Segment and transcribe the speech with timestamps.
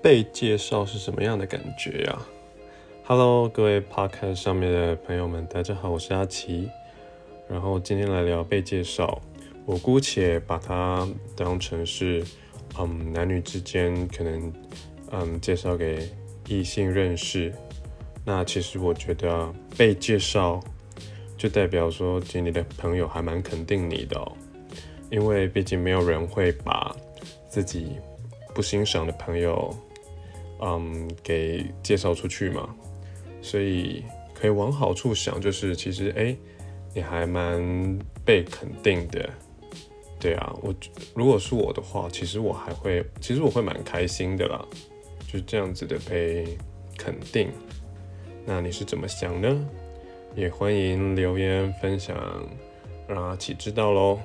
[0.00, 2.18] 被介绍是什么样的感觉呀
[3.04, 6.70] ？Hello，各位 Podcast 上面的朋友们，大家好，我是阿奇。
[7.48, 9.20] 然后今天来聊被介绍，
[9.66, 12.24] 我姑且把它当成是，
[12.78, 14.52] 嗯，男女之间可能，
[15.10, 16.08] 嗯，介绍给
[16.46, 17.52] 异性认识。
[18.24, 20.60] 那其实我觉得被介绍，
[21.36, 24.30] 就代表说，其实你的朋友还蛮肯定你的哦，
[25.10, 26.94] 因为毕竟没有人会把
[27.48, 27.96] 自己
[28.54, 29.74] 不欣赏的朋友。
[30.60, 32.74] 嗯，给介绍出去嘛，
[33.40, 34.04] 所以
[34.34, 36.36] 可以往好处想，就是其实哎，
[36.94, 39.28] 你还蛮被肯定的，
[40.18, 40.74] 对啊，我
[41.14, 44.64] 如果是我的话，其实我还会，其实我会蛮开心的啦，
[45.26, 46.58] 就是这样子的被
[46.96, 47.50] 肯定。
[48.44, 49.68] 那你是怎么想呢？
[50.34, 52.16] 也欢迎留言分享，
[53.06, 54.18] 让阿奇知道喽。